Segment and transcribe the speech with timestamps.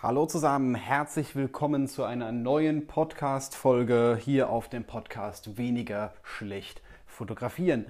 [0.00, 7.84] Hallo zusammen, herzlich willkommen zu einer neuen Podcast-Folge hier auf dem Podcast Weniger schlecht fotografieren.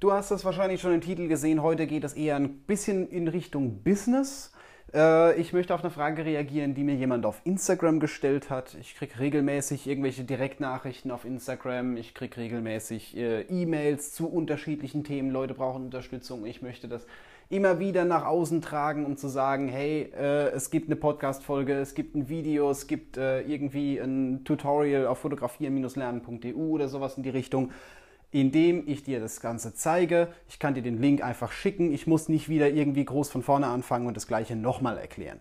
[0.00, 3.28] Du hast es wahrscheinlich schon im Titel gesehen, heute geht es eher ein bisschen in
[3.28, 4.54] Richtung Business.
[4.94, 8.74] Äh, ich möchte auf eine Frage reagieren, die mir jemand auf Instagram gestellt hat.
[8.80, 11.98] Ich kriege regelmäßig irgendwelche Direktnachrichten auf Instagram.
[11.98, 15.30] Ich kriege regelmäßig äh, E-Mails zu unterschiedlichen Themen.
[15.30, 16.46] Leute brauchen Unterstützung.
[16.46, 17.06] Ich möchte das
[17.52, 21.94] immer wieder nach außen tragen, um zu sagen, hey, äh, es gibt eine Podcast-Folge, es
[21.94, 27.28] gibt ein Video, es gibt äh, irgendwie ein Tutorial auf fotografieren-lernen.eu oder sowas in die
[27.28, 27.70] Richtung,
[28.30, 30.28] indem ich dir das Ganze zeige.
[30.48, 31.92] Ich kann dir den Link einfach schicken.
[31.92, 35.38] Ich muss nicht wieder irgendwie groß von vorne anfangen und das Gleiche nochmal erklären.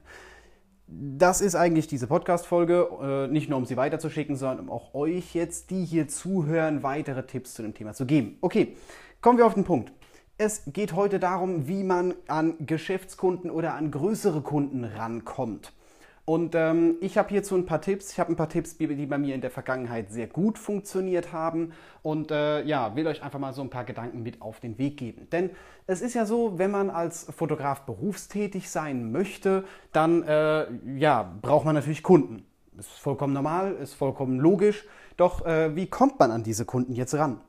[0.87, 5.33] Das ist eigentlich diese Podcast-Folge, äh, nicht nur um sie weiterzuschicken, sondern um auch euch
[5.33, 8.37] jetzt, die hier zuhören, weitere Tipps zu dem Thema zu geben.
[8.41, 8.75] Okay,
[9.21, 9.93] kommen wir auf den Punkt.
[10.43, 15.71] Es geht heute darum, wie man an Geschäftskunden oder an größere Kunden rankommt.
[16.25, 18.11] Und ähm, ich habe hierzu ein paar Tipps.
[18.13, 21.73] Ich habe ein paar Tipps, die, bei mir in der Vergangenheit sehr gut funktioniert haben.
[22.01, 24.97] Und äh, ja, will euch einfach mal so ein paar Gedanken mit auf den Weg
[24.97, 25.29] geben.
[25.31, 25.51] Denn
[25.85, 30.65] es ist ja so, wenn man als Fotograf berufstätig sein möchte, dann äh,
[30.97, 32.47] ja, braucht man natürlich Kunden.
[32.79, 34.87] Ist vollkommen normal, ist vollkommen logisch.
[35.17, 37.41] Doch äh, wie kommt man an diese Kunden jetzt ran?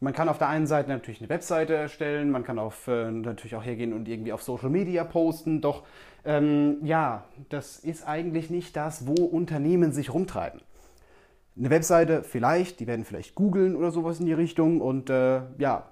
[0.00, 3.56] Man kann auf der einen Seite natürlich eine Webseite erstellen, man kann auf, äh, natürlich
[3.56, 5.82] auch hergehen und irgendwie auf Social Media posten, doch
[6.24, 10.60] ähm, ja, das ist eigentlich nicht das, wo Unternehmen sich rumtreiben.
[11.58, 15.90] Eine Webseite vielleicht, die werden vielleicht googeln oder sowas in die Richtung und äh, ja,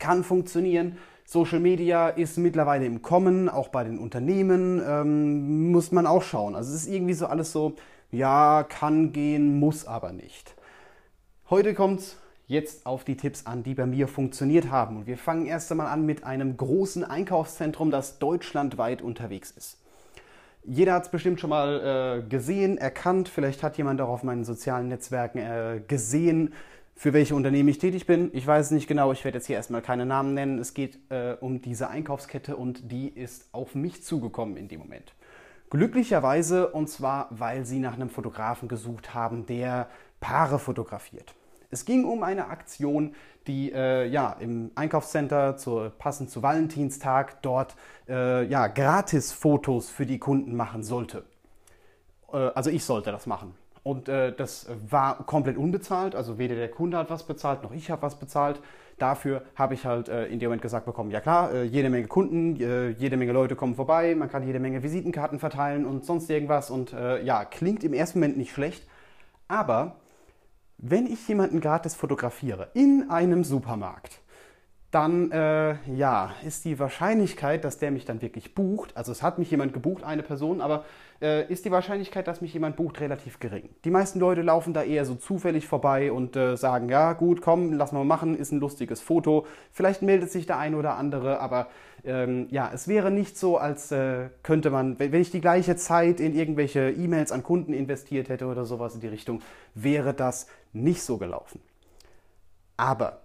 [0.00, 0.98] kann funktionieren.
[1.24, 6.56] Social Media ist mittlerweile im Kommen, auch bei den Unternehmen ähm, muss man auch schauen.
[6.56, 7.74] Also es ist irgendwie so alles so,
[8.10, 10.56] ja, kann gehen, muss aber nicht.
[11.48, 12.16] Heute kommt es
[12.52, 14.96] jetzt auf die Tipps an, die bei mir funktioniert haben.
[14.98, 19.78] Und wir fangen erst einmal an mit einem großen Einkaufszentrum, das deutschlandweit unterwegs ist.
[20.64, 23.28] Jeder hat es bestimmt schon mal äh, gesehen, erkannt.
[23.28, 26.54] Vielleicht hat jemand auch auf meinen sozialen Netzwerken äh, gesehen,
[26.94, 28.30] für welche Unternehmen ich tätig bin.
[28.32, 29.10] Ich weiß es nicht genau.
[29.10, 30.60] Ich werde jetzt hier erstmal keine Namen nennen.
[30.60, 35.14] Es geht äh, um diese Einkaufskette und die ist auf mich zugekommen in dem Moment.
[35.70, 39.88] Glücklicherweise und zwar, weil sie nach einem Fotografen gesucht haben, der
[40.20, 41.34] Paare fotografiert.
[41.72, 43.14] Es ging um eine Aktion,
[43.46, 47.76] die äh, ja, im Einkaufscenter zu, passend zu Valentinstag dort
[48.08, 51.24] äh, ja, Gratis-Fotos für die Kunden machen sollte.
[52.30, 53.54] Äh, also ich sollte das machen.
[53.82, 57.90] Und äh, das war komplett unbezahlt, also weder der Kunde hat was bezahlt, noch ich
[57.90, 58.60] habe was bezahlt.
[58.98, 62.06] Dafür habe ich halt äh, in dem Moment gesagt bekommen, ja klar, äh, jede Menge
[62.06, 66.70] Kunden, jede Menge Leute kommen vorbei, man kann jede Menge Visitenkarten verteilen und sonst irgendwas.
[66.70, 68.86] Und ja, klingt im ersten Moment nicht schlecht,
[69.48, 69.96] aber
[70.82, 74.20] wenn ich jemanden gratis fotografiere in einem Supermarkt,
[74.90, 79.38] dann äh, ja, ist die Wahrscheinlichkeit, dass der mich dann wirklich bucht, also es hat
[79.38, 80.84] mich jemand gebucht, eine Person, aber
[81.22, 83.70] äh, ist die Wahrscheinlichkeit, dass mich jemand bucht, relativ gering.
[83.84, 87.72] Die meisten Leute laufen da eher so zufällig vorbei und äh, sagen, ja gut, komm,
[87.72, 89.46] lass mal machen, ist ein lustiges Foto.
[89.70, 91.68] Vielleicht meldet sich der eine oder andere, aber
[92.04, 96.18] ähm, ja, es wäre nicht so, als äh, könnte man, wenn ich die gleiche Zeit
[96.18, 99.40] in irgendwelche E-Mails an Kunden investiert hätte oder sowas in die Richtung,
[99.74, 101.60] wäre das nicht so gelaufen.
[102.76, 103.22] Aber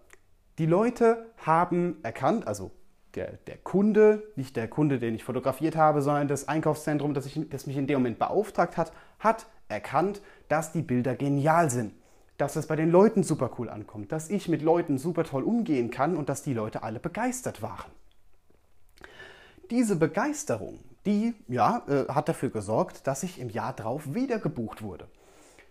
[0.59, 2.71] die Leute haben erkannt, also
[3.17, 7.49] der, der Kunde, nicht der Kunde, den ich fotografiert habe, sondern das Einkaufszentrum, das, ich,
[7.49, 11.93] das mich in dem Moment beauftragt hat, hat erkannt, dass die Bilder genial sind.
[12.37, 15.89] Dass es bei den Leuten super cool ankommt, dass ich mit Leuten super toll umgehen
[15.89, 17.91] kann und dass die Leute alle begeistert waren.
[19.71, 24.83] Diese Begeisterung, die ja, äh, hat dafür gesorgt, dass ich im Jahr drauf wieder gebucht
[24.83, 25.07] wurde.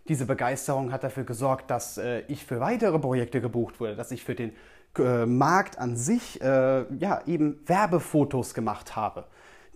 [0.08, 4.24] Diese Begeisterung hat dafür gesorgt, dass äh, ich für weitere Projekte gebucht wurde, dass ich
[4.24, 4.52] für den
[4.98, 9.24] äh, Markt an sich äh, ja, eben Werbefotos gemacht habe.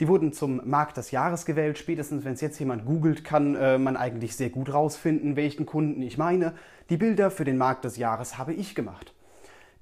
[0.00, 1.76] Die wurden zum Markt des Jahres gewählt.
[1.76, 6.00] Spätestens, wenn es jetzt jemand googelt, kann äh, man eigentlich sehr gut rausfinden, welchen Kunden
[6.00, 6.54] ich meine.
[6.88, 9.12] Die Bilder für den Markt des Jahres habe ich gemacht.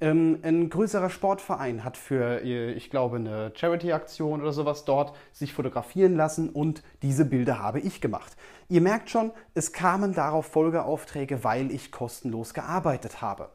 [0.01, 5.53] Ähm, ein größerer Sportverein hat für, äh, ich glaube, eine Charity-Aktion oder sowas dort sich
[5.53, 8.37] fotografieren lassen und diese Bilder habe ich gemacht.
[8.69, 13.51] Ihr merkt schon, es kamen darauf Folgeaufträge, weil ich kostenlos gearbeitet habe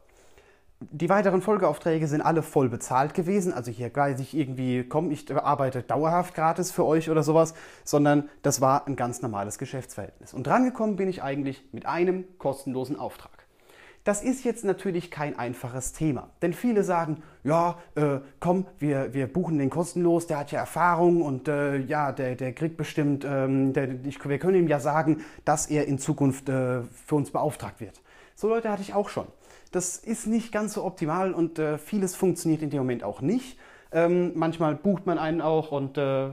[0.90, 3.52] die weiteren Folgeaufträge sind alle voll bezahlt gewesen.
[3.52, 7.54] Also hier weiß ich irgendwie, komm, ich arbeite dauerhaft gratis für euch oder sowas,
[7.84, 10.34] sondern das war ein ganz normales Geschäftsverhältnis.
[10.34, 13.33] Und drangekommen bin ich eigentlich mit einem kostenlosen Auftrag.
[14.04, 19.26] Das ist jetzt natürlich kein einfaches Thema, denn viele sagen, ja, äh, komm, wir, wir
[19.26, 23.72] buchen den kostenlos, der hat ja Erfahrung und äh, ja, der, der kriegt bestimmt, ähm,
[23.72, 27.80] der, ich, wir können ihm ja sagen, dass er in Zukunft äh, für uns beauftragt
[27.80, 28.02] wird.
[28.34, 29.26] So Leute hatte ich auch schon.
[29.72, 33.58] Das ist nicht ganz so optimal und äh, vieles funktioniert in dem Moment auch nicht.
[33.90, 36.28] Ähm, manchmal bucht man einen auch und äh,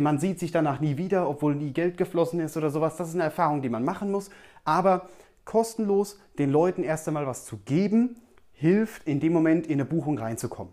[0.00, 2.96] man sieht sich danach nie wieder, obwohl nie Geld geflossen ist oder sowas.
[2.96, 4.30] Das ist eine Erfahrung, die man machen muss.
[4.64, 5.08] Aber
[5.44, 8.16] kostenlos den Leuten erst einmal was zu geben,
[8.52, 10.72] hilft in dem Moment in eine Buchung reinzukommen.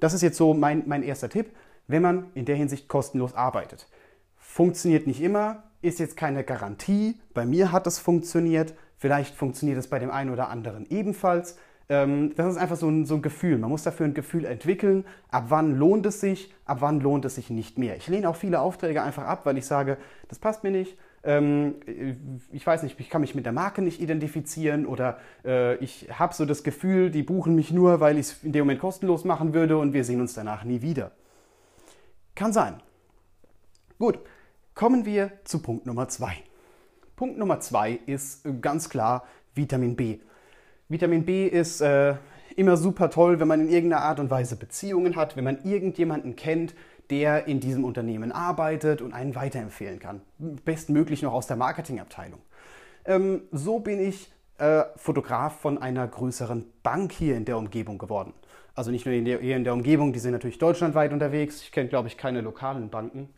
[0.00, 1.54] Das ist jetzt so mein, mein erster Tipp,
[1.86, 3.88] wenn man in der Hinsicht kostenlos arbeitet.
[4.36, 7.20] Funktioniert nicht immer, ist jetzt keine Garantie.
[7.34, 8.74] Bei mir hat es funktioniert.
[8.96, 11.56] Vielleicht funktioniert es bei dem einen oder anderen ebenfalls.
[11.88, 13.58] Ähm, das ist einfach so ein, so ein Gefühl.
[13.58, 15.04] Man muss dafür ein Gefühl entwickeln.
[15.30, 17.96] Ab wann lohnt es sich, ab wann lohnt es sich nicht mehr.
[17.96, 19.96] Ich lehne auch viele Aufträge einfach ab, weil ich sage,
[20.28, 20.96] das passt mir nicht.
[21.24, 21.74] Ähm,
[22.52, 26.34] ich weiß nicht, ich kann mich mit der Marke nicht identifizieren oder äh, ich habe
[26.34, 29.52] so das Gefühl, die buchen mich nur, weil ich es in dem Moment kostenlos machen
[29.54, 31.12] würde und wir sehen uns danach nie wieder.
[32.34, 32.80] Kann sein.
[33.98, 34.20] Gut,
[34.74, 36.34] kommen wir zu Punkt Nummer zwei.
[37.16, 39.24] Punkt Nummer zwei ist ganz klar
[39.54, 40.18] Vitamin B.
[40.88, 42.14] Vitamin B ist äh,
[42.54, 46.36] immer super toll, wenn man in irgendeiner Art und Weise Beziehungen hat, wenn man irgendjemanden
[46.36, 46.74] kennt,
[47.10, 50.20] der in diesem Unternehmen arbeitet und einen weiterempfehlen kann.
[50.38, 52.40] Bestmöglich noch aus der Marketingabteilung.
[53.04, 58.34] Ähm, so bin ich äh, Fotograf von einer größeren Bank hier in der Umgebung geworden.
[58.74, 61.62] Also nicht nur in der, hier in der Umgebung, die sind natürlich deutschlandweit unterwegs.
[61.62, 63.28] Ich kenne, glaube ich, keine lokalen Banken.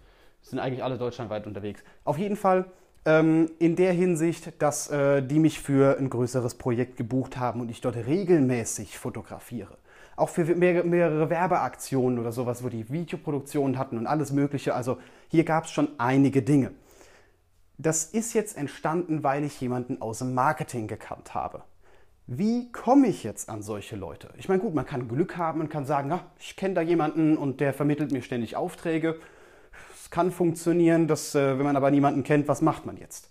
[0.42, 1.82] Sind eigentlich alle deutschlandweit unterwegs.
[2.04, 2.66] Auf jeden Fall
[3.04, 7.70] ähm, in der Hinsicht, dass äh, die mich für ein größeres Projekt gebucht haben und
[7.70, 9.78] ich dort regelmäßig fotografiere.
[10.20, 14.74] Auch für mehrere, Werbeaktionen oder sowas, wo die Videoproduktionen hatten und alles Mögliche.
[14.74, 16.72] Also hier gab es schon einige Dinge.
[17.78, 21.62] Das ist jetzt entstanden, weil ich jemanden aus dem Marketing gekannt habe.
[22.26, 24.28] Wie komme ich jetzt an solche Leute?
[24.36, 27.36] Ich meine, gut, man kann Glück haben und kann sagen, ach, ich kenne da jemanden
[27.36, 29.18] und der vermittelt mir ständig Aufträge
[30.10, 33.30] kann funktionieren, dass, äh, wenn man aber niemanden kennt, was macht man jetzt?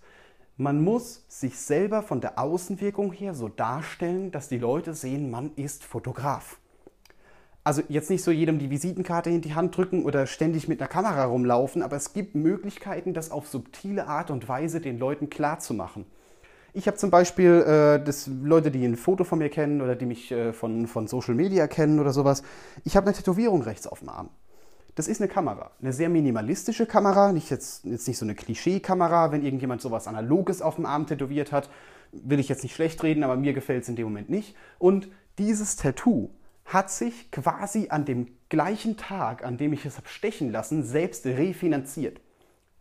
[0.57, 5.51] Man muss sich selber von der Außenwirkung her so darstellen, dass die Leute sehen, man
[5.56, 6.57] ist Fotograf.
[7.64, 10.88] Also jetzt nicht so jedem die Visitenkarte in die Hand drücken oder ständig mit einer
[10.88, 16.06] Kamera rumlaufen, aber es gibt Möglichkeiten, das auf subtile Art und Weise den Leuten klarzumachen.
[16.74, 20.06] Ich habe zum Beispiel äh, das, Leute, die ein Foto von mir kennen oder die
[20.06, 22.44] mich äh, von, von Social Media kennen oder sowas.
[22.86, 24.30] Ich habe eine Tätowierung rechts auf dem Arm.
[24.96, 29.32] Das ist eine Kamera, eine sehr minimalistische Kamera, nicht jetzt, jetzt nicht so eine Klischee-Kamera,
[29.32, 31.70] wenn irgendjemand sowas Analoges auf dem Arm tätowiert hat,
[32.12, 34.56] will ich jetzt nicht schlecht reden, aber mir gefällt es in dem Moment nicht.
[34.78, 36.30] Und dieses Tattoo
[36.69, 41.25] hat sich quasi an dem gleichen Tag, an dem ich es habe stechen lassen, selbst
[41.25, 42.21] refinanziert.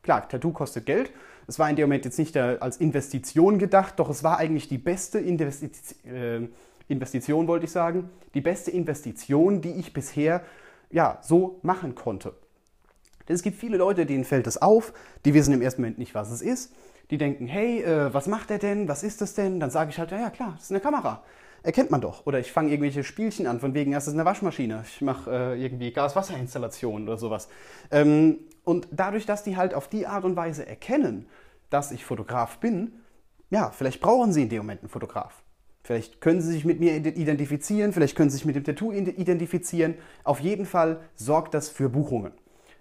[0.03, 1.11] Klar, Tattoo kostet Geld.
[1.47, 4.79] Es war in dem Moment jetzt nicht als Investition gedacht, doch es war eigentlich die
[4.79, 6.49] beste Investition, äh,
[6.89, 10.43] Investition, wollte ich sagen, die beste Investition, die ich bisher
[10.91, 12.35] ja, so machen konnte.
[13.29, 14.93] Denn es gibt viele Leute, denen fällt es auf,
[15.25, 16.75] die wissen im ersten Moment nicht, was es ist.
[17.11, 18.89] Die denken, hey, äh, was macht er denn?
[18.89, 19.61] Was ist das denn?
[19.61, 21.23] Dann sage ich halt, ja, ja klar, das ist eine Kamera.
[21.63, 22.27] Erkennt man doch.
[22.27, 24.85] Oder ich fange irgendwelche Spielchen an, von wegen, es ist eine Waschmaschine.
[24.87, 27.49] Ich mache äh, irgendwie Gas-Wasser-Installationen oder sowas.
[27.91, 31.27] Ähm, und dadurch, dass die halt auf die Art und Weise erkennen,
[31.71, 32.93] dass ich Fotograf bin,
[33.51, 35.43] ja, vielleicht brauchen sie in dem Moment einen Fotograf.
[35.83, 39.95] Vielleicht können Sie sich mit mir identifizieren, vielleicht können Sie sich mit dem Tattoo identifizieren.
[40.23, 42.33] Auf jeden Fall sorgt das für Buchungen.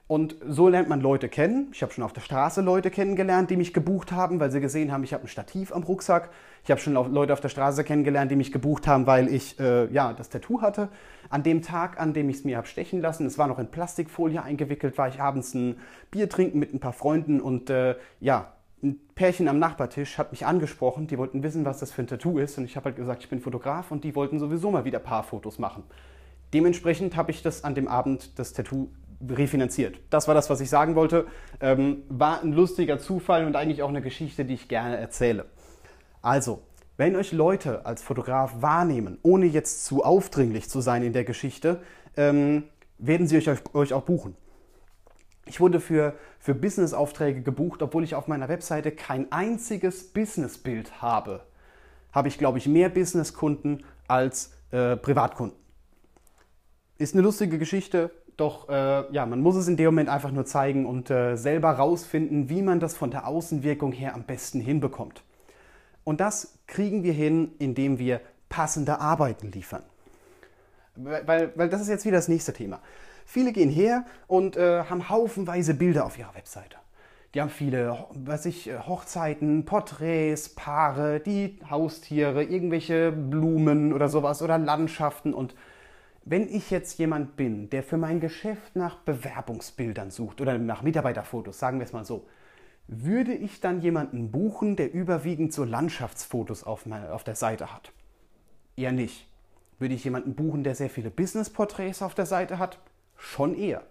[0.08, 1.68] Und so lernt man Leute kennen.
[1.74, 4.94] Ich habe schon auf der Straße Leute kennengelernt, die mich gebucht haben, weil sie gesehen
[4.94, 6.30] haben, ich habe ein Stativ am Rucksack.
[6.64, 9.92] Ich habe schon Leute auf der Straße kennengelernt, die mich gebucht haben, weil ich äh,
[9.92, 10.88] ja, das Tattoo hatte.
[11.30, 13.68] An dem Tag, an dem ich es mir habe stechen lassen, es war noch in
[13.68, 15.78] Plastikfolie eingewickelt, war ich abends ein
[16.10, 20.46] Bier trinken mit ein paar Freunden und äh, ja, ein Pärchen am Nachbartisch hat mich
[20.46, 23.24] angesprochen, die wollten wissen, was das für ein Tattoo ist und ich habe halt gesagt,
[23.24, 25.84] ich bin Fotograf und die wollten sowieso mal wieder Paarfotos machen.
[26.54, 28.88] Dementsprechend habe ich das an dem Abend das Tattoo
[29.28, 30.00] refinanziert.
[30.10, 31.28] Das war das, was ich sagen wollte.
[31.60, 35.46] Ähm, war ein lustiger Zufall und eigentlich auch eine Geschichte, die ich gerne erzähle.
[36.22, 36.62] Also,
[36.98, 41.82] wenn euch Leute als Fotograf wahrnehmen, ohne jetzt zu aufdringlich zu sein in der Geschichte,
[42.16, 42.64] ähm,
[42.98, 44.36] werden sie euch, euch auch buchen.
[45.46, 51.46] Ich wurde für, für Business-Aufträge gebucht, obwohl ich auf meiner Webseite kein einziges Businessbild habe.
[52.12, 55.58] Habe ich, glaube ich, mehr Businesskunden als äh, Privatkunden.
[56.98, 60.46] Ist eine lustige Geschichte, doch äh, ja, man muss es in dem Moment einfach nur
[60.46, 65.24] zeigen und äh, selber rausfinden, wie man das von der Außenwirkung her am besten hinbekommt.
[66.04, 69.84] Und das kriegen wir hin, indem wir passende Arbeiten liefern.
[70.96, 72.80] Weil, weil das ist jetzt wieder das nächste Thema.
[73.26, 76.78] Viele gehen her und äh, haben haufenweise Bilder auf ihrer Webseite.
[77.34, 84.58] Die haben viele, was ich, Hochzeiten, Porträts, Paare, die Haustiere, irgendwelche Blumen oder sowas oder
[84.58, 85.34] Landschaften.
[85.34, 85.54] Und
[86.30, 91.60] wenn ich jetzt jemand bin, der für mein Geschäft nach Bewerbungsbildern sucht oder nach Mitarbeiterfotos,
[91.60, 92.28] sagen wir es mal so,
[92.88, 97.92] würde ich dann jemanden buchen, der überwiegend so Landschaftsfotos auf, auf der Seite hat?
[98.76, 99.28] Eher nicht.
[99.80, 102.80] Würde ich jemanden buchen, der sehr viele Business-Porträts auf der Seite hat?
[103.18, 103.84] schon eher.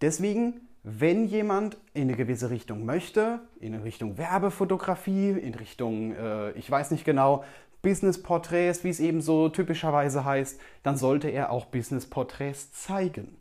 [0.00, 6.70] Deswegen, wenn jemand in eine gewisse Richtung möchte, in Richtung Werbefotografie, in Richtung, äh, ich
[6.70, 7.44] weiß nicht genau,
[7.82, 13.36] Business-Porträts, wie es eben so typischerweise heißt, dann sollte er auch Business-Porträts zeigen.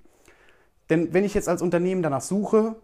[0.90, 2.76] Denn wenn ich jetzt als Unternehmen danach suche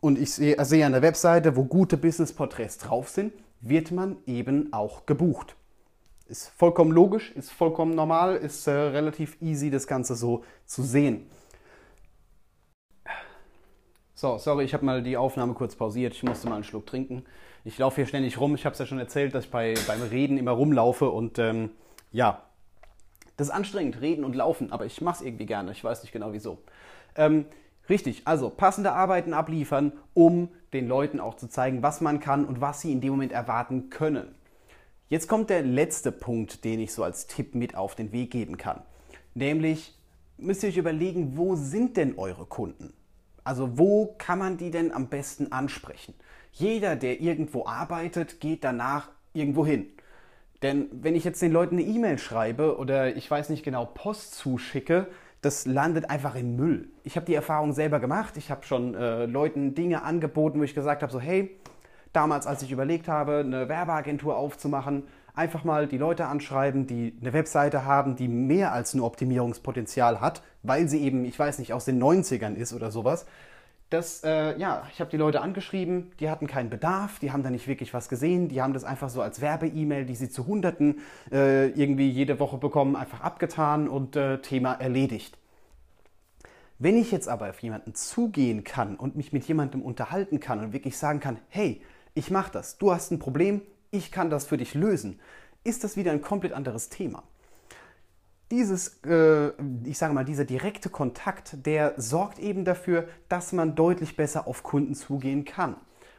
[0.00, 5.06] und ich sehe, sehe eine Webseite, wo gute Business-Porträts drauf sind, wird man eben auch
[5.06, 5.56] gebucht.
[6.28, 11.26] Ist vollkommen logisch, ist vollkommen normal, ist äh, relativ easy, das Ganze so zu sehen.
[14.14, 16.12] So, sorry, ich habe mal die Aufnahme kurz pausiert.
[16.12, 17.24] Ich musste mal einen Schluck trinken.
[17.64, 18.54] Ich laufe hier ständig rum.
[18.54, 21.70] Ich habe es ja schon erzählt, dass ich bei, beim Reden immer rumlaufe und ähm,
[22.12, 22.42] ja,
[23.36, 25.70] das ist anstrengend, reden und laufen, aber ich mache es irgendwie gerne.
[25.72, 26.58] Ich weiß nicht genau wieso.
[27.14, 27.46] Ähm,
[27.88, 32.60] richtig, also passende Arbeiten abliefern, um den Leuten auch zu zeigen, was man kann und
[32.60, 34.34] was sie in dem Moment erwarten können.
[35.08, 38.58] Jetzt kommt der letzte Punkt, den ich so als Tipp mit auf den Weg geben
[38.58, 38.82] kann.
[39.34, 39.96] Nämlich
[40.36, 42.92] müsst ihr euch überlegen, wo sind denn eure Kunden?
[43.48, 46.12] Also wo kann man die denn am besten ansprechen?
[46.52, 49.86] Jeder, der irgendwo arbeitet, geht danach irgendwo hin.
[50.60, 54.34] Denn wenn ich jetzt den Leuten eine E-Mail schreibe oder ich weiß nicht genau Post
[54.34, 55.06] zuschicke,
[55.40, 56.90] das landet einfach im Müll.
[57.04, 58.36] Ich habe die Erfahrung selber gemacht.
[58.36, 61.56] Ich habe schon äh, Leuten Dinge angeboten, wo ich gesagt habe, so hey,
[62.12, 65.04] damals, als ich überlegt habe, eine Werbeagentur aufzumachen,
[65.38, 70.42] einfach mal die Leute anschreiben, die eine Webseite haben, die mehr als nur Optimierungspotenzial hat,
[70.62, 73.24] weil sie eben, ich weiß nicht, aus den 90ern ist oder sowas.
[73.88, 77.48] Das, äh, ja, ich habe die Leute angeschrieben, die hatten keinen Bedarf, die haben da
[77.48, 81.00] nicht wirklich was gesehen, die haben das einfach so als Werbe-E-Mail, die sie zu Hunderten
[81.32, 85.38] äh, irgendwie jede Woche bekommen, einfach abgetan und äh, Thema erledigt.
[86.78, 90.72] Wenn ich jetzt aber auf jemanden zugehen kann und mich mit jemandem unterhalten kann und
[90.72, 91.80] wirklich sagen kann, hey,
[92.14, 95.20] ich mache das, du hast ein Problem, ich kann das für dich lösen,
[95.64, 97.22] ist das wieder ein komplett anderes Thema.
[98.50, 99.50] Dieses, äh,
[99.84, 104.62] ich sage mal, dieser direkte Kontakt, der sorgt eben dafür, dass man deutlich besser auf
[104.62, 105.76] Kunden zugehen kann.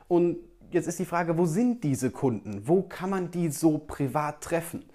[0.08, 0.38] Und
[0.72, 2.68] jetzt ist die Frage, wo sind diese Kunden?
[2.68, 4.86] Wo kann man die so privat treffen?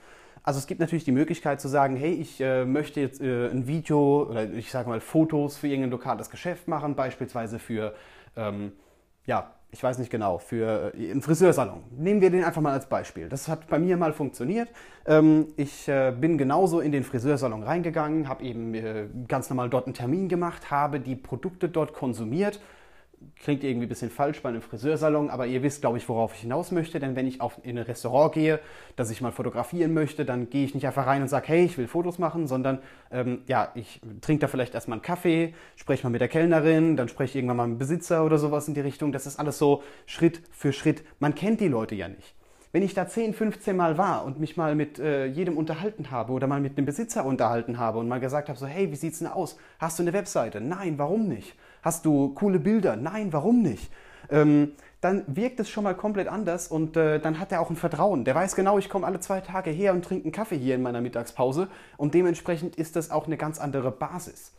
[0.45, 3.67] Also es gibt natürlich die Möglichkeit zu sagen, hey, ich äh, möchte jetzt äh, ein
[3.67, 7.95] Video oder ich sage mal Fotos für irgendein lokales Geschäft machen, beispielsweise für
[8.37, 8.73] ähm,
[9.27, 11.83] ja, ich weiß nicht genau, für äh, einen Friseursalon.
[11.99, 13.29] Nehmen wir den einfach mal als Beispiel.
[13.29, 14.69] Das hat bei mir mal funktioniert.
[15.05, 19.87] Ähm, ich äh, bin genauso in den Friseursalon reingegangen, habe eben äh, ganz normal dort
[19.87, 22.61] einen Termin gemacht, habe die Produkte dort konsumiert
[23.41, 26.41] klingt irgendwie ein bisschen falsch bei einem Friseursalon, aber ihr wisst, glaube ich, worauf ich
[26.41, 27.01] hinaus möchte.
[27.01, 28.61] Denn wenn ich auf, in ein Restaurant gehe,
[28.97, 31.79] das ich mal fotografieren möchte, dann gehe ich nicht einfach rein und sage, hey, ich
[31.79, 36.11] will Fotos machen, sondern ähm, ja, ich trinke da vielleicht erstmal einen Kaffee, spreche mal
[36.11, 38.81] mit der Kellnerin, dann spreche ich irgendwann mal mit dem Besitzer oder sowas in die
[38.81, 39.13] Richtung.
[39.13, 41.03] Das ist alles so Schritt für Schritt.
[41.19, 42.35] Man kennt die Leute ja nicht.
[42.75, 46.33] Wenn ich da 10, 15 Mal war und mich mal mit äh, jedem unterhalten habe
[46.33, 49.21] oder mal mit dem Besitzer unterhalten habe und mal gesagt habe, so, hey, wie sieht's
[49.21, 49.57] denn aus?
[49.79, 50.61] Hast du eine Webseite?
[50.61, 51.55] Nein, warum nicht?
[51.85, 52.97] Hast du coole Bilder?
[52.97, 53.93] Nein, warum nicht?
[54.31, 54.73] Ähm,
[55.03, 58.25] dann wirkt es schon mal komplett anders und äh, dann hat er auch ein Vertrauen.
[58.25, 60.83] Der weiß genau, ich komme alle zwei Tage her und trinke einen Kaffee hier in
[60.83, 64.53] meiner Mittagspause und dementsprechend ist das auch eine ganz andere Basis.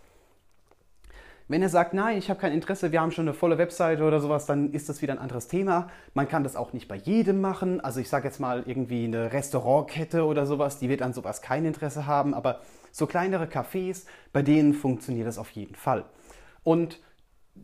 [1.48, 4.20] Wenn er sagt, nein, ich habe kein Interesse, wir haben schon eine volle Webseite oder
[4.20, 5.89] sowas, dann ist das wieder ein anderes Thema.
[6.13, 7.82] Man kann das auch nicht bei jedem machen.
[7.82, 11.65] Also ich sage jetzt mal irgendwie eine Restaurantkette oder sowas, die wird an sowas kein
[11.65, 12.36] Interesse haben.
[12.36, 16.05] Aber so kleinere Cafés, bei denen funktioniert das auf jeden Fall.
[16.63, 17.00] Und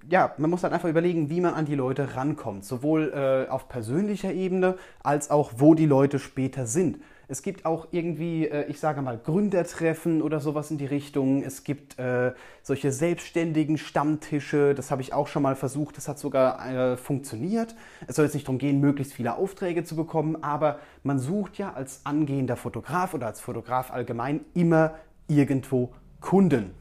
[0.10, 3.70] ja, man muss halt einfach überlegen, wie man an die Leute rankommt, sowohl äh, auf
[3.70, 7.00] persönlicher Ebene als auch, wo die Leute später sind.
[7.28, 11.44] Es gibt auch irgendwie, äh, ich sage mal, Gründertreffen oder sowas in die Richtung.
[11.44, 16.20] Es gibt äh, solche selbstständigen Stammtische, das habe ich auch schon mal versucht, das hat
[16.20, 17.74] sogar äh, funktioniert.
[18.06, 21.72] Es soll jetzt nicht darum gehen, möglichst viele Aufträge zu bekommen, aber man sucht ja
[21.72, 24.96] als angehender Fotograf oder als Fotograf allgemein immer
[25.30, 26.81] irgendwo Kunden.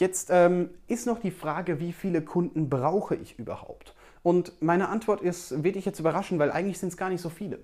[0.00, 3.94] Jetzt ähm, ist noch die Frage, wie viele Kunden brauche ich überhaupt?
[4.22, 7.28] Und meine Antwort ist, wird dich jetzt überraschen, weil eigentlich sind es gar nicht so
[7.28, 7.58] viele.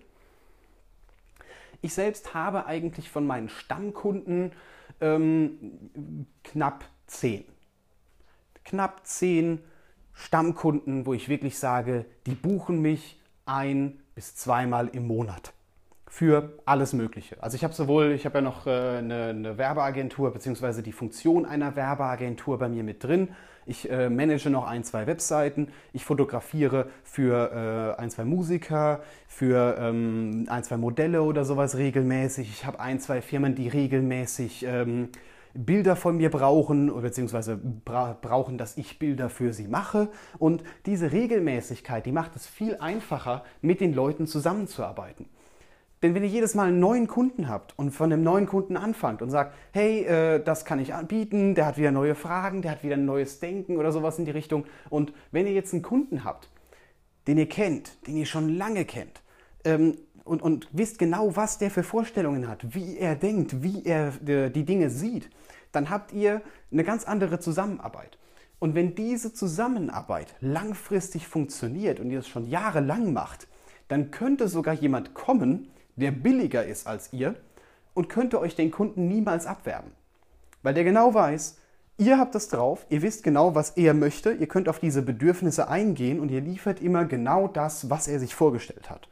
[1.81, 4.53] Ich selbst habe eigentlich von meinen Stammkunden
[5.01, 7.47] ähm, knapp zehn.
[8.67, 9.63] Knapp zehn
[10.13, 15.55] Stammkunden, wo ich wirklich sage, die buchen mich ein bis zweimal im Monat
[16.09, 17.43] für alles Mögliche.
[17.43, 21.45] Also ich habe sowohl, ich habe ja noch äh, eine, eine, Werbeagentur beziehungsweise die Funktion
[21.45, 23.29] einer Werbeagentur bei mir mit drin.
[23.69, 25.69] Ich äh, manage noch ein, zwei Webseiten.
[25.93, 32.49] Ich fotografiere für äh, ein, zwei Musiker, für ähm, ein, zwei Modelle oder sowas regelmäßig.
[32.49, 35.09] Ich habe ein, zwei Firmen, die regelmäßig ähm,
[35.55, 40.09] Bilder von mir brauchen oder beziehungsweise bra brauchen, dass ich Bilder für sie mache.
[40.39, 45.27] Und diese Regelmäßigkeit, die macht es viel einfacher, mit den Leuten zusammenzuarbeiten.
[46.03, 49.23] Denn wenn ihr jedes Mal einen neuen Kunden habt und von dem neuen Kunden anfangt
[49.23, 52.85] und sagt, hey, äh, das kann ich anbieten, der hat wieder neue Fragen, der hat
[52.85, 54.67] wieder ein neues Denken oder sowas in die Richtung.
[54.91, 56.51] Und wenn ihr jetzt einen Kunden habt,
[57.27, 59.23] den ihr kennt, den ihr schon lange kennt,
[59.65, 64.13] ähm, und, und wisst genau, was der für Vorstellungen hat, wie er denkt, wie er
[64.27, 65.31] äh, die Dinge sieht,
[65.73, 68.19] dann habt ihr eine ganz andere Zusammenarbeit.
[68.59, 73.47] Und wenn diese Zusammenarbeit langfristig funktioniert und ihr es schon jahrelang macht,
[73.89, 77.35] dann könnte sogar jemand kommen, der billiger ist als ihr
[77.95, 79.91] und könnte euch den Kunden niemals abwerben.
[80.63, 81.59] Weil der genau weiß,
[81.99, 85.69] ihr habt das drauf, ihr wisst genau, was er möchte, ihr könnt auf diese Bedürfnisse
[85.69, 89.09] eingehen und ihr liefert immer genau das, was er sich vorgestellt hat.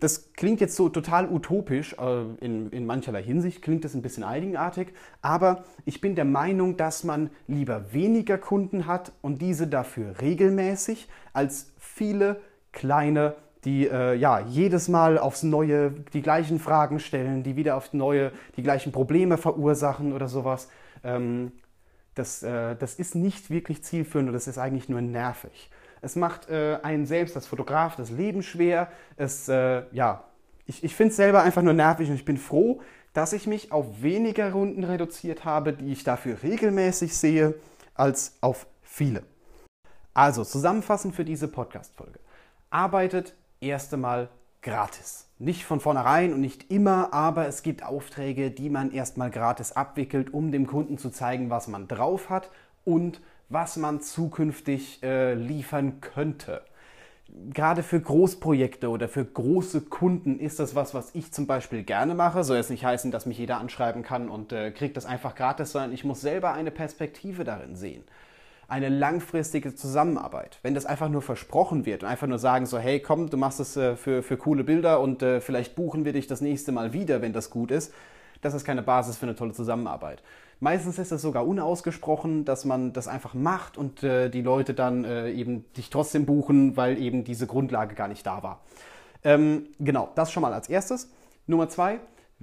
[0.00, 4.22] Das klingt jetzt so total utopisch, äh, in, in mancherlei Hinsicht klingt das ein bisschen
[4.22, 10.20] eigenartig, aber ich bin der Meinung, dass man lieber weniger Kunden hat und diese dafür
[10.20, 13.34] regelmäßig als viele kleine,
[13.64, 18.32] die äh, ja jedes Mal aufs Neue die gleichen Fragen stellen, die wieder aufs Neue
[18.56, 20.68] die gleichen Probleme verursachen oder sowas.
[21.04, 21.52] Ähm,
[22.14, 25.70] das, äh, das ist nicht wirklich zielführend und das ist eigentlich nur nervig.
[26.00, 28.88] Es macht äh, einen selbst als Fotograf das Leben schwer.
[29.16, 30.24] Es, äh, ja,
[30.66, 32.80] ich, ich finde es selber einfach nur nervig und ich bin froh,
[33.12, 37.54] dass ich mich auf weniger Runden reduziert habe, die ich dafür regelmäßig sehe,
[37.94, 39.22] als auf viele.
[40.14, 42.20] Also, zusammenfassend für diese Podcast-Folge.
[42.70, 44.28] Arbeitet erst einmal
[44.62, 45.26] gratis.
[45.38, 50.34] Nicht von vornherein und nicht immer, aber es gibt Aufträge, die man erstmal gratis abwickelt,
[50.34, 52.50] um dem Kunden zu zeigen, was man drauf hat
[52.84, 56.62] und was man zukünftig äh, liefern könnte.
[57.52, 62.14] Gerade für Großprojekte oder für große Kunden ist das was, was ich zum Beispiel gerne
[62.14, 62.42] mache.
[62.42, 65.72] Soll jetzt nicht heißen, dass mich jeder anschreiben kann und äh, kriegt das einfach gratis,
[65.72, 68.02] sondern ich muss selber eine Perspektive darin sehen.
[68.68, 70.58] Eine langfristige Zusammenarbeit.
[70.62, 73.60] Wenn das einfach nur versprochen wird und einfach nur sagen so, hey komm, du machst
[73.60, 76.92] es äh, für, für coole Bilder und äh, vielleicht buchen wir dich das nächste Mal
[76.92, 77.94] wieder, wenn das gut ist,
[78.42, 80.22] das ist keine Basis für eine tolle Zusammenarbeit.
[80.60, 85.04] Meistens ist es sogar unausgesprochen, dass man das einfach macht und äh, die Leute dann
[85.04, 88.60] äh, eben dich trotzdem buchen, weil eben diese Grundlage gar nicht da war.
[89.24, 91.10] Ähm, genau, das schon mal als erstes.
[91.46, 92.00] Nummer zwei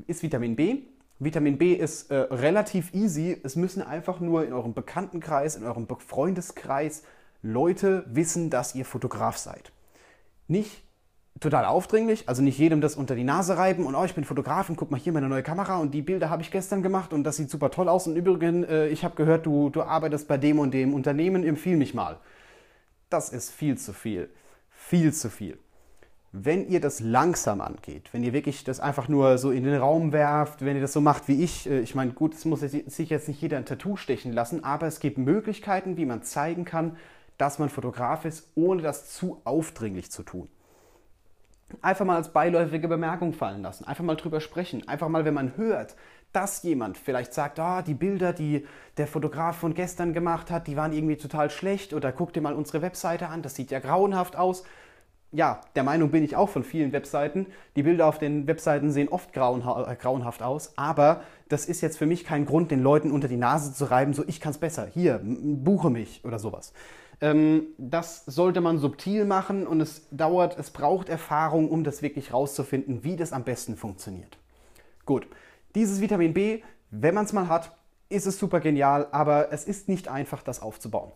[0.07, 0.79] ist Vitamin B.
[1.19, 3.39] Vitamin B ist äh, relativ easy.
[3.43, 7.03] Es müssen einfach nur in eurem Bekanntenkreis, in eurem Freundeskreis
[7.41, 9.71] Leute wissen, dass ihr Fotograf seid.
[10.47, 10.83] Nicht
[11.39, 14.69] total aufdringlich, also nicht jedem das unter die Nase reiben und oh, ich bin Fotograf
[14.69, 17.23] und guck mal hier meine neue Kamera und die Bilder habe ich gestern gemacht und
[17.23, 20.37] das sieht super toll aus und übrigens, äh, ich habe gehört, du, du arbeitest bei
[20.37, 22.17] dem und dem Unternehmen, empfiehl mich mal.
[23.09, 24.29] Das ist viel zu viel.
[24.71, 25.57] Viel zu viel.
[26.37, 30.11] Wenn ihr das langsam angeht, wenn ihr wirklich das einfach nur so in den Raum
[30.11, 33.09] werft, wenn ihr das so macht wie ich, äh, ich meine, gut, es muss sich
[33.09, 36.97] jetzt nicht jeder ein Tattoo stechen lassen, aber es gibt Möglichkeiten, wie man zeigen kann,
[37.37, 40.49] dass man Fotograf ist, ohne das zu aufdringlich zu tun
[41.81, 45.57] einfach mal als beiläufige Bemerkung fallen lassen, einfach mal drüber sprechen, einfach mal, wenn man
[45.57, 45.95] hört,
[46.31, 48.65] dass jemand vielleicht sagt, ah, die Bilder, die
[48.97, 52.53] der Fotograf von gestern gemacht hat, die waren irgendwie total schlecht oder guck dir mal
[52.53, 54.63] unsere Webseite an, das sieht ja grauenhaft aus.
[55.31, 57.47] Ja, der Meinung bin ich auch von vielen Webseiten.
[57.75, 62.05] Die Bilder auf den Webseiten sehen oft äh, grauenhaft aus, aber das ist jetzt für
[62.05, 64.87] mich kein Grund, den Leuten unter die Nase zu reiben, so ich kann es besser,
[64.87, 66.73] hier, buche mich oder sowas.
[67.21, 72.33] Ähm, das sollte man subtil machen und es dauert, es braucht Erfahrung, um das wirklich
[72.33, 74.37] rauszufinden, wie das am besten funktioniert.
[75.05, 75.27] Gut,
[75.75, 76.61] dieses Vitamin B,
[76.91, 77.77] wenn man es mal hat,
[78.09, 81.11] ist es super genial, aber es ist nicht einfach, das aufzubauen.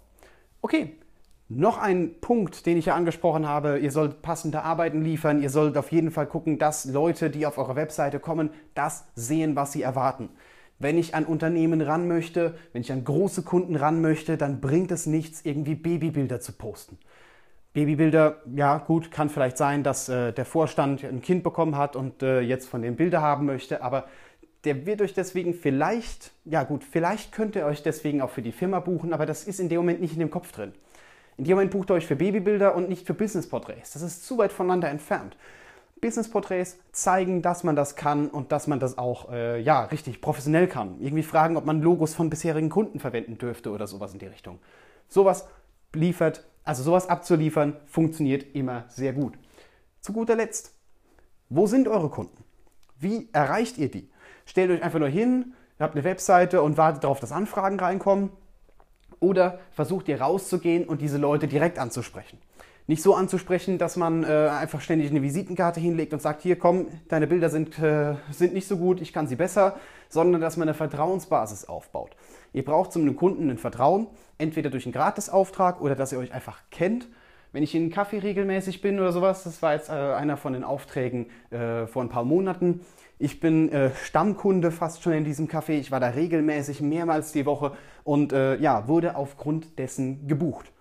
[0.61, 0.97] Okay,
[1.49, 5.77] noch ein Punkt, den ich ja angesprochen habe, ihr sollt passende Arbeiten liefern, ihr sollt
[5.77, 9.81] auf jeden Fall gucken, dass Leute, die auf eure Webseite kommen, das sehen, was sie
[9.81, 10.29] erwarten.
[10.77, 14.91] Wenn ich an Unternehmen ran möchte, wenn ich an große Kunden ran möchte, dann bringt
[14.91, 16.99] es nichts, irgendwie Babybilder zu posten.
[17.73, 22.21] Babybilder, ja gut, kann vielleicht sein, dass äh, der Vorstand ein Kind bekommen hat und
[22.21, 24.05] äh, jetzt von den Bilder haben möchte, aber
[24.65, 28.51] der wird euch deswegen vielleicht, ja gut, vielleicht könnt ihr euch deswegen auch für die
[28.51, 30.73] Firma buchen, aber das ist in dem Moment nicht in dem Kopf drin.
[31.39, 33.93] In dem Moment bucht ihr euch für Babybilder und nicht für Business-Porträts.
[33.93, 35.37] Das ist zu weit voneinander entfernt.
[36.01, 40.67] Business-Porträts zeigen, dass man das kann und dass man das auch äh, ja, richtig professionell
[40.67, 40.99] kann.
[40.99, 44.59] Irgendwie fragen, ob man Logos von bisherigen Kunden verwenden dürfte oder sowas in die Richtung.
[45.07, 45.47] Sowas
[45.93, 49.35] liefert, also sowas abzuliefern, funktioniert immer sehr gut.
[50.01, 50.73] Zu guter Letzt,
[51.47, 52.43] wo sind eure Kunden?
[52.99, 54.11] Wie erreicht ihr die?
[54.45, 58.29] Stellt euch einfach nur hin, ihr habt eine Webseite und wartet darauf, dass Anfragen reinkommen.
[59.19, 62.39] Oder versucht ihr rauszugehen und diese Leute direkt anzusprechen
[62.89, 66.87] nicht so anzusprechen, dass man äh, einfach ständig eine Visitenkarte hinlegt und sagt, hier komm,
[67.07, 69.77] deine Bilder sind, äh, sind nicht so gut, ich kann sie besser,
[70.09, 72.15] sondern dass man eine Vertrauensbasis aufbaut.
[72.51, 74.07] Ihr braucht zum Kunden ein Vertrauen,
[74.39, 77.07] entweder durch einen Gratisauftrag oder dass ihr euch einfach kennt.
[77.51, 80.53] Wenn ich in einen Kaffee regelmäßig bin oder sowas, das war jetzt äh, einer von
[80.53, 82.81] den Aufträgen äh, vor ein paar Monaten.
[83.21, 85.71] Ich bin äh, Stammkunde fast schon in diesem Café.
[85.73, 87.73] Ich war da regelmäßig mehrmals die Woche
[88.05, 90.71] und äh, ja, wurde aufgrund dessen gebucht.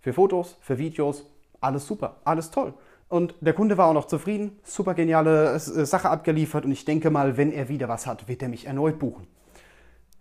[0.00, 1.24] Für Fotos, für Videos,
[1.60, 2.74] alles super, alles toll.
[3.08, 7.10] Und der Kunde war auch noch zufrieden, super geniale äh, Sache abgeliefert und ich denke
[7.10, 9.28] mal, wenn er wieder was hat, wird er mich erneut buchen.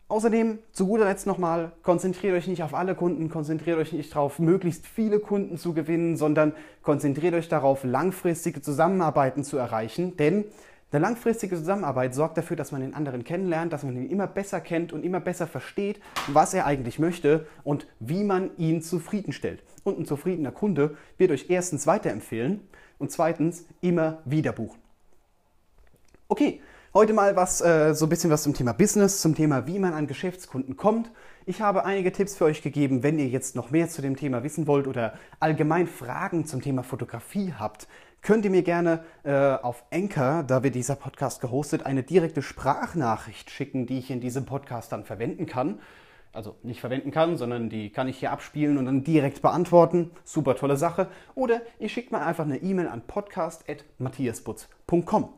[0.09, 4.37] Außerdem, zu guter Letzt nochmal, konzentriert euch nicht auf alle Kunden, konzentriert euch nicht darauf,
[4.37, 10.15] möglichst viele Kunden zu gewinnen, sondern konzentriert euch darauf, langfristige Zusammenarbeiten zu erreichen.
[10.15, 10.45] Denn
[10.91, 14.61] eine langfristige Zusammenarbeit sorgt dafür, dass man den anderen kennenlernt, dass man ihn immer besser
[14.61, 19.63] kennt und immer besser versteht, was er eigentlich möchte und wie man ihn zufriedenstellt.
[19.83, 22.61] Und ein zufriedener Kunde wird euch erstens weiterempfehlen
[22.99, 24.79] und zweitens immer wieder buchen.
[26.29, 26.61] Okay,
[26.97, 29.93] Heute mal was, äh, so ein bisschen was zum Thema Business, zum Thema, wie man
[29.93, 31.11] an Geschäftskunden kommt.
[31.45, 34.41] Ich habe einige Tipps für euch gegeben, wenn ihr jetzt noch mehr zu dem Thema
[34.41, 37.87] wissen wollt oder allgemein Fragen zum Thema Fotografie habt.
[38.21, 43.49] Könnt ihr mir gerne äh, auf Anchor, da wird dieser Podcast gehostet, eine direkte Sprachnachricht
[43.49, 45.79] schicken, die ich in diesem Podcast dann verwenden kann
[46.37, 50.11] also nicht verwenden kann, sondern die kann ich hier abspielen und dann direkt beantworten.
[50.23, 51.07] Super tolle Sache.
[51.33, 55.33] Oder ihr schickt mir einfach eine E-Mail an podcast.matthiasbutz.com.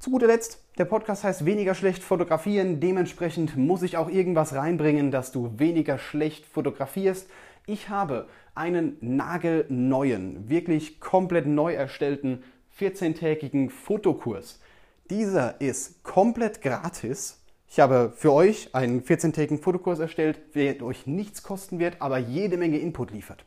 [0.00, 2.80] Zu guter Letzt, der Podcast heißt weniger schlecht fotografieren.
[2.80, 7.30] Dementsprechend muss ich auch irgendwas reinbringen, dass du weniger schlecht fotografierst.
[7.66, 12.42] Ich habe einen nagelneuen, wirklich komplett neu erstellten
[12.78, 14.60] 14-tägigen Fotokurs.
[15.10, 17.40] Dieser ist komplett gratis.
[17.68, 22.56] Ich habe für euch einen 14-tägigen Fotokurs erstellt, der euch nichts kosten wird, aber jede
[22.56, 23.44] Menge Input liefert.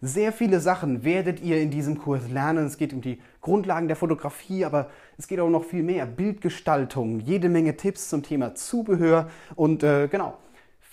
[0.00, 2.66] Sehr viele Sachen werdet ihr in diesem Kurs lernen.
[2.66, 6.04] Es geht um die Grundlagen der Fotografie, aber es geht auch noch viel mehr.
[6.04, 10.36] Bildgestaltung, jede Menge Tipps zum Thema Zubehör und äh, genau.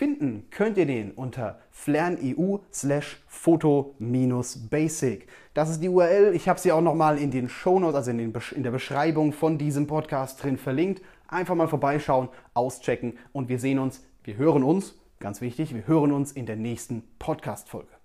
[0.01, 5.27] Finden könnt ihr den unter flerneu slash foto-basic.
[5.53, 6.33] Das ist die URL.
[6.33, 9.59] Ich habe sie auch nochmal in den Shownotes, also in, den, in der Beschreibung von
[9.59, 11.03] diesem Podcast drin verlinkt.
[11.27, 16.13] Einfach mal vorbeischauen, auschecken und wir sehen uns, wir hören uns, ganz wichtig, wir hören
[16.13, 18.00] uns in der nächsten Podcast-Folge.